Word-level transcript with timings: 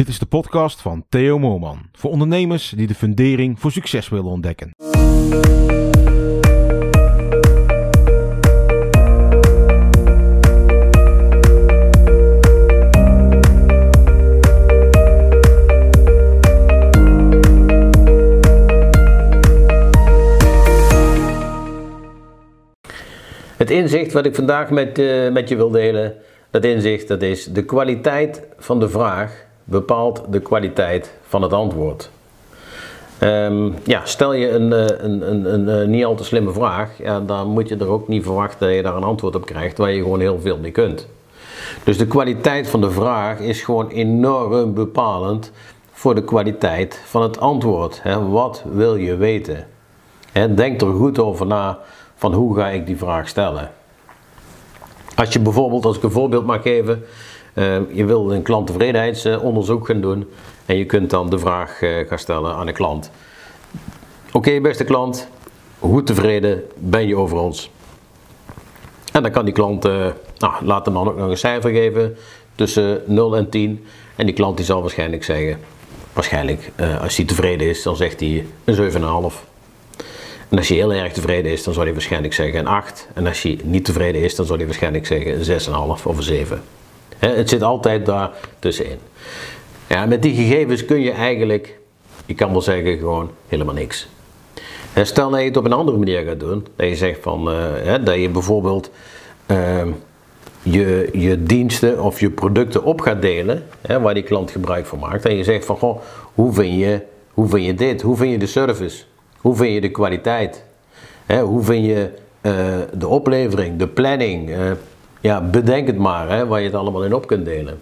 Dit 0.00 0.08
is 0.08 0.18
de 0.18 0.26
podcast 0.26 0.80
van 0.80 1.04
Theo 1.08 1.38
Moorman. 1.38 1.78
Voor 1.92 2.10
ondernemers 2.10 2.72
die 2.76 2.86
de 2.86 2.94
fundering 2.94 3.60
voor 3.60 3.72
succes 3.72 4.08
willen 4.08 4.30
ontdekken. 4.30 4.70
Het 23.56 23.70
inzicht 23.70 24.12
wat 24.12 24.26
ik 24.26 24.34
vandaag 24.34 24.70
met, 24.70 24.98
eh, 24.98 25.30
met 25.30 25.48
je 25.48 25.56
wil 25.56 25.70
delen, 25.70 26.16
dat 26.50 26.64
inzicht 26.64 27.08
dat 27.08 27.22
is 27.22 27.44
de 27.44 27.64
kwaliteit 27.64 28.48
van 28.58 28.80
de 28.80 28.88
vraag 28.88 29.48
bepaalt 29.70 30.22
de 30.28 30.40
kwaliteit 30.40 31.12
van 31.26 31.42
het 31.42 31.52
antwoord. 31.52 32.10
Ehm, 33.18 33.70
ja, 33.84 34.00
stel 34.04 34.32
je 34.32 34.50
een, 34.50 34.72
eh, 34.72 35.04
een, 35.04 35.30
een, 35.30 35.54
een, 35.54 35.68
een 35.68 35.90
niet 35.90 36.04
al 36.04 36.14
te 36.14 36.24
slimme 36.24 36.52
vraag, 36.52 36.90
ja, 36.98 37.20
dan 37.20 37.48
moet 37.48 37.68
je 37.68 37.76
er 37.76 37.88
ook 37.88 38.08
niet 38.08 38.22
verwachten 38.22 38.66
dat 38.66 38.76
je 38.76 38.82
daar 38.82 38.96
een 38.96 39.02
antwoord 39.02 39.34
op 39.34 39.46
krijgt 39.46 39.78
waar 39.78 39.90
je 39.90 40.02
gewoon 40.02 40.20
heel 40.20 40.40
veel 40.40 40.58
mee 40.58 40.70
kunt. 40.70 41.08
Dus 41.84 41.98
de 41.98 42.06
kwaliteit 42.06 42.68
van 42.68 42.80
de 42.80 42.90
vraag 42.90 43.38
is 43.38 43.62
gewoon 43.62 43.88
enorm 43.88 44.74
bepalend 44.74 45.52
voor 45.92 46.14
de 46.14 46.24
kwaliteit 46.24 47.02
van 47.04 47.22
het 47.22 47.40
antwoord. 47.40 48.02
Hè. 48.02 48.28
Wat 48.28 48.62
wil 48.72 48.96
je 48.96 49.16
weten? 49.16 49.66
Denk 50.54 50.80
er 50.80 50.92
goed 50.92 51.18
over 51.18 51.46
na 51.46 51.78
van 52.16 52.34
hoe 52.34 52.56
ga 52.56 52.68
ik 52.68 52.86
die 52.86 52.96
vraag 52.96 53.28
stellen. 53.28 53.70
Als 55.14 55.32
je 55.32 55.40
bijvoorbeeld, 55.40 55.84
als 55.84 55.96
ik 55.96 56.02
een 56.02 56.10
voorbeeld 56.10 56.46
mag 56.46 56.62
geven, 56.62 57.04
je 57.92 58.04
wil 58.04 58.32
een 58.32 58.42
klanttevredenheidsonderzoek 58.42 59.86
gaan 59.86 60.00
doen 60.00 60.28
en 60.66 60.76
je 60.76 60.84
kunt 60.84 61.10
dan 61.10 61.30
de 61.30 61.38
vraag 61.38 61.82
uh, 61.82 62.08
gaan 62.08 62.18
stellen 62.18 62.54
aan 62.54 62.66
de 62.66 62.72
klant. 62.72 63.10
Oké 64.32 64.60
beste 64.60 64.84
klant, 64.84 65.28
hoe 65.78 66.02
tevreden 66.02 66.62
ben 66.76 67.06
je 67.06 67.16
over 67.16 67.38
ons? 67.38 67.70
En 69.12 69.22
dan 69.22 69.30
kan 69.30 69.44
die 69.44 69.54
klant, 69.54 69.86
uh, 69.86 70.06
nou, 70.38 70.64
laat 70.64 70.84
de 70.84 70.90
man 70.90 71.08
ook 71.08 71.16
nog 71.16 71.28
een 71.28 71.36
cijfer 71.36 71.70
geven 71.70 72.16
tussen 72.54 73.02
0 73.06 73.36
en 73.36 73.48
10 73.48 73.86
en 74.16 74.26
die 74.26 74.34
klant 74.34 74.56
die 74.56 74.66
zal 74.66 74.80
waarschijnlijk 74.80 75.24
zeggen, 75.24 75.58
waarschijnlijk 76.12 76.72
als 77.00 77.16
hij 77.16 77.26
tevreden 77.26 77.66
is, 77.68 77.82
dan 77.82 77.96
zegt 77.96 78.20
hij 78.20 78.46
een 78.64 78.92
7,5. 78.92 79.48
En 80.48 80.58
als 80.58 80.68
je 80.68 80.74
heel 80.74 80.92
erg 80.92 81.12
tevreden 81.12 81.52
is, 81.52 81.64
dan 81.64 81.72
zou 81.72 81.84
hij 81.84 81.94
waarschijnlijk 81.94 82.34
zeggen 82.34 82.58
een 82.58 82.66
8. 82.66 83.08
En 83.14 83.26
als 83.26 83.42
je 83.42 83.58
niet 83.64 83.84
tevreden 83.84 84.22
is, 84.22 84.34
dan 84.34 84.46
zou 84.46 84.58
hij 84.58 84.66
waarschijnlijk 84.66 85.06
zeggen 85.06 85.52
een 85.52 85.60
6,5 85.98 86.02
of 86.04 86.16
een 86.16 86.22
7. 86.22 86.62
Het 87.28 87.48
zit 87.48 87.62
altijd 87.62 88.06
daar 88.06 88.30
tussenin. 88.58 88.98
Ja, 89.88 90.06
met 90.06 90.22
die 90.22 90.34
gegevens 90.34 90.84
kun 90.84 91.00
je 91.00 91.10
eigenlijk, 91.10 91.78
je 92.26 92.34
kan 92.34 92.50
wel 92.50 92.62
zeggen, 92.62 92.98
gewoon 92.98 93.30
helemaal 93.48 93.74
niks. 93.74 94.08
stel 95.02 95.30
dat 95.30 95.40
je 95.40 95.46
het 95.46 95.56
op 95.56 95.64
een 95.64 95.72
andere 95.72 95.98
manier 95.98 96.22
gaat 96.22 96.40
doen, 96.40 96.66
dat 96.76 96.88
je 96.88 96.96
zegt 96.96 97.18
van, 97.22 97.50
uh, 97.50 97.94
dat 98.04 98.14
je 98.14 98.28
bijvoorbeeld 98.28 98.90
uh, 99.46 99.82
je, 100.62 101.08
je 101.12 101.42
diensten 101.42 102.02
of 102.02 102.20
je 102.20 102.30
producten 102.30 102.84
op 102.84 103.00
gaat 103.00 103.22
delen, 103.22 103.66
waar 104.00 104.14
die 104.14 104.22
klant 104.22 104.50
gebruik 104.50 104.86
van 104.86 104.98
maakt. 104.98 105.26
En 105.26 105.36
je 105.36 105.44
zegt 105.44 105.64
van, 105.64 105.76
goh, 105.76 106.00
hoe 106.34 106.52
vind 106.52 106.78
je, 106.78 107.00
hoe 107.34 107.48
vind 107.48 107.66
je 107.66 107.74
dit? 107.74 108.02
Hoe 108.02 108.16
vind 108.16 108.32
je 108.32 108.38
de 108.38 108.46
service? 108.46 109.04
Hoe 109.38 109.56
vind 109.56 109.74
je 109.74 109.80
de 109.80 109.90
kwaliteit? 109.90 110.64
hoe 111.26 111.62
vind 111.62 111.86
je 111.86 112.08
uh, 112.42 112.52
de 112.94 113.08
oplevering, 113.08 113.78
de 113.78 113.88
planning? 113.88 114.50
Ja, 115.20 115.40
bedenk 115.40 115.86
het 115.86 115.98
maar, 115.98 116.28
hè, 116.28 116.46
waar 116.46 116.60
je 116.60 116.66
het 116.66 116.74
allemaal 116.74 117.04
in 117.04 117.14
op 117.14 117.26
kunt 117.26 117.44
delen. 117.44 117.78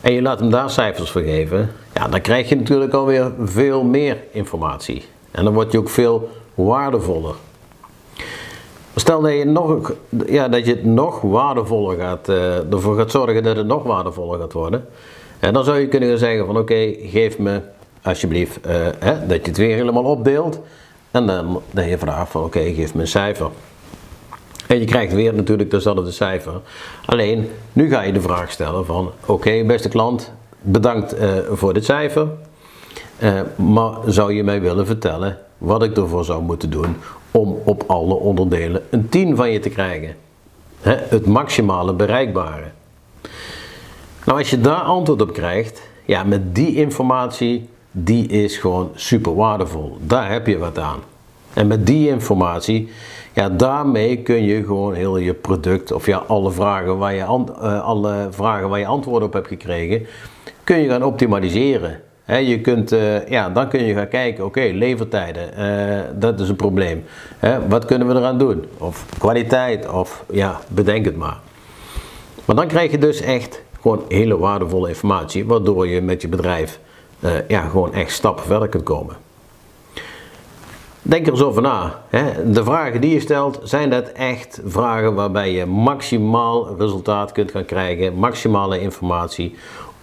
En 0.00 0.12
je 0.12 0.22
laat 0.22 0.40
hem 0.40 0.50
daar 0.50 0.70
cijfers 0.70 1.10
voor 1.10 1.22
geven. 1.22 1.70
Ja, 1.94 2.08
dan 2.08 2.20
krijg 2.20 2.48
je 2.48 2.56
natuurlijk 2.56 2.92
alweer 2.92 3.32
veel 3.40 3.82
meer 3.82 4.18
informatie. 4.30 5.04
En 5.30 5.44
dan 5.44 5.54
word 5.54 5.72
je 5.72 5.78
ook 5.78 5.88
veel 5.88 6.30
waardevoller. 6.54 7.34
Stel 8.94 9.20
dat 9.20 9.32
je, 9.32 9.44
nog, 9.44 9.92
ja, 10.26 10.48
dat 10.48 10.66
je 10.66 10.70
het 10.70 10.84
nog 10.84 11.20
waardevoller 11.20 11.98
gaat, 11.98 12.28
uh, 12.28 12.72
ervoor 12.72 12.96
gaat 12.96 13.10
zorgen 13.10 13.42
dat 13.42 13.56
het 13.56 13.66
nog 13.66 13.82
waardevoller 13.82 14.40
gaat 14.40 14.52
worden. 14.52 14.86
En 15.38 15.52
dan 15.52 15.64
zou 15.64 15.78
je 15.78 15.88
kunnen 15.88 16.18
zeggen 16.18 16.46
van 16.46 16.56
oké, 16.56 16.94
geef 16.98 17.38
me 17.38 17.60
alsjeblieft, 18.02 18.66
uh, 18.66 18.72
hè, 18.98 19.26
dat 19.26 19.40
je 19.40 19.48
het 19.48 19.56
weer 19.56 19.76
helemaal 19.76 20.04
opdeelt. 20.04 20.60
En 21.10 21.26
dan 21.26 21.62
dat 21.70 21.84
je 21.84 21.98
vraagt 21.98 22.30
van 22.30 22.44
oké, 22.44 22.60
geef 22.60 22.94
me 22.94 23.00
een 23.00 23.08
cijfer. 23.08 23.48
Je 24.80 24.84
krijgt 24.84 25.12
weer 25.12 25.34
natuurlijk 25.34 25.70
dezelfde 25.70 26.10
cijfer. 26.10 26.60
Alleen, 27.04 27.50
nu 27.72 27.88
ga 27.88 28.02
je 28.02 28.12
de 28.12 28.20
vraag 28.20 28.50
stellen 28.50 28.86
van 28.86 29.10
oké, 29.26 29.64
beste 29.64 29.88
klant, 29.88 30.32
bedankt 30.60 31.20
uh, 31.20 31.32
voor 31.50 31.74
dit 31.74 31.84
cijfer. 31.84 32.28
Uh, 33.18 33.40
maar 33.56 33.92
zou 34.06 34.32
je 34.32 34.44
mij 34.44 34.60
willen 34.60 34.86
vertellen 34.86 35.38
wat 35.58 35.82
ik 35.82 35.96
ervoor 35.96 36.24
zou 36.24 36.42
moeten 36.42 36.70
doen 36.70 36.96
om 37.30 37.58
op 37.64 37.84
alle 37.86 38.14
onderdelen 38.14 38.82
een 38.90 39.08
10 39.08 39.36
van 39.36 39.50
je 39.50 39.58
te 39.58 39.68
krijgen? 39.68 40.16
Hè, 40.80 40.94
het 41.08 41.26
maximale 41.26 41.92
bereikbare. 41.92 42.64
Nou, 44.24 44.38
als 44.38 44.50
je 44.50 44.60
daar 44.60 44.80
antwoord 44.80 45.22
op 45.22 45.32
krijgt, 45.32 45.82
ja, 46.04 46.24
met 46.24 46.54
die 46.54 46.74
informatie 46.74 47.68
die 47.90 48.26
is 48.26 48.56
gewoon 48.56 48.90
super 48.94 49.34
waardevol. 49.34 49.96
Daar 50.00 50.30
heb 50.30 50.46
je 50.46 50.58
wat 50.58 50.78
aan. 50.78 51.00
En 51.54 51.66
met 51.66 51.86
die 51.86 52.08
informatie, 52.08 52.88
ja, 53.32 53.48
daarmee 53.48 54.16
kun 54.16 54.42
je 54.42 54.64
gewoon 54.64 54.94
heel 54.94 55.16
je 55.16 55.34
product 55.34 55.92
of 55.92 56.06
ja, 56.06 56.22
alle 56.26 56.50
vragen 56.50 56.98
waar 56.98 57.14
je, 57.14 57.22
uh, 57.22 57.82
alle 57.84 58.28
vragen 58.30 58.68
waar 58.68 58.78
je 58.78 58.86
antwoord 58.86 59.22
op 59.22 59.32
hebt 59.32 59.48
gekregen, 59.48 60.06
kun 60.64 60.78
je 60.78 60.88
gaan 60.88 61.04
optimaliseren. 61.04 62.00
Je 62.26 62.60
kunt, 62.60 62.92
uh, 62.92 63.28
ja, 63.28 63.50
dan 63.50 63.68
kun 63.68 63.84
je 63.84 63.94
gaan 63.94 64.08
kijken, 64.08 64.44
oké, 64.44 64.60
levertijden, 64.60 65.50
uh, 65.58 66.00
dat 66.14 66.40
is 66.40 66.48
een 66.48 66.56
probleem. 66.56 67.04
Wat 67.68 67.84
kunnen 67.84 68.08
we 68.08 68.14
eraan 68.14 68.38
doen? 68.38 68.64
Of 68.78 69.04
kwaliteit, 69.18 69.88
of 69.88 70.24
ja, 70.30 70.60
bedenk 70.68 71.04
het 71.04 71.16
maar. 71.16 71.40
Maar 72.44 72.56
dan 72.56 72.66
krijg 72.66 72.90
je 72.90 72.98
dus 72.98 73.20
echt 73.20 73.62
gewoon 73.80 74.04
hele 74.08 74.38
waardevolle 74.38 74.88
informatie, 74.88 75.46
waardoor 75.46 75.88
je 75.88 76.00
met 76.00 76.22
je 76.22 76.28
bedrijf 76.28 76.80
ja, 77.48 77.60
gewoon 77.60 77.94
echt 77.94 78.12
stappen 78.12 78.44
verder 78.44 78.68
kunt 78.68 78.84
komen. 78.84 79.16
Denk 81.04 81.26
er 81.26 81.32
eens 81.32 81.42
over 81.42 81.62
na. 81.62 82.02
Hè. 82.08 82.52
De 82.52 82.64
vragen 82.64 83.00
die 83.00 83.12
je 83.12 83.20
stelt, 83.20 83.60
zijn 83.62 83.90
dat 83.90 84.08
echt 84.08 84.60
vragen 84.64 85.14
waarbij 85.14 85.52
je 85.52 85.66
maximaal 85.66 86.76
resultaat 86.78 87.32
kunt 87.32 87.50
gaan 87.50 87.64
krijgen, 87.64 88.14
maximale 88.14 88.80
informatie 88.80 89.54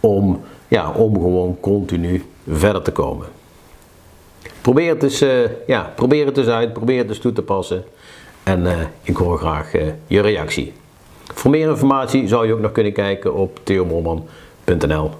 om, 0.00 0.40
ja, 0.68 0.90
om 0.90 1.14
gewoon 1.14 1.56
continu 1.60 2.24
verder 2.48 2.82
te 2.82 2.92
komen. 2.92 3.26
Probeer 4.60 4.88
het 4.88 5.02
eens, 5.02 5.22
uh, 5.22 5.30
ja, 5.66 5.92
probeer 5.94 6.26
het 6.26 6.36
eens 6.36 6.46
uit, 6.46 6.72
probeer 6.72 6.98
het 6.98 7.08
eens 7.08 7.18
toe 7.18 7.32
te 7.32 7.42
passen 7.42 7.84
en 8.42 8.62
uh, 8.62 8.72
ik 9.02 9.16
hoor 9.16 9.38
graag 9.38 9.72
je 10.06 10.20
reactie. 10.20 10.72
Voor 11.34 11.50
meer 11.50 11.68
informatie 11.68 12.28
zou 12.28 12.46
je 12.46 12.52
ook 12.52 12.60
nog 12.60 12.72
kunnen 12.72 12.92
kijken 12.92 13.34
op 13.34 13.60
theomorman.nl 13.62 15.10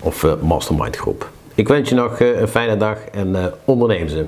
of 0.00 0.26
Mastermind 0.40 0.96
Groep. 0.96 1.30
Ik 1.54 1.68
wens 1.68 1.88
je 1.88 1.94
nog 1.94 2.18
eh, 2.18 2.40
een 2.40 2.48
fijne 2.48 2.76
dag 2.76 2.98
en 2.98 3.52
onderneem 3.64 4.08
ze. 4.08 4.26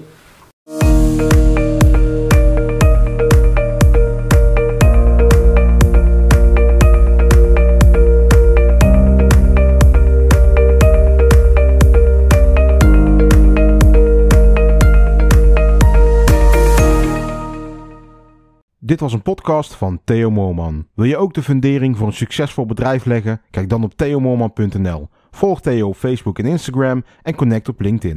Dit 18.88 19.00
was 19.00 19.12
een 19.12 19.22
podcast 19.22 19.74
van 19.74 20.00
Theo 20.04 20.30
Moorman. 20.30 20.86
Wil 20.94 21.04
je 21.04 21.16
ook 21.16 21.34
de 21.34 21.42
fundering 21.42 21.96
voor 21.96 22.06
een 22.06 22.12
succesvol 22.12 22.66
bedrijf 22.66 23.04
leggen? 23.04 23.40
Kijk 23.50 23.68
dan 23.68 23.84
op 23.84 23.94
theomoorman.nl. 23.94 25.08
Volg 25.30 25.60
Theo 25.60 25.88
op 25.88 25.96
Facebook 25.96 26.38
en 26.38 26.46
Instagram 26.46 27.04
en 27.22 27.34
connect 27.34 27.68
op 27.68 27.80
LinkedIn. 27.80 28.16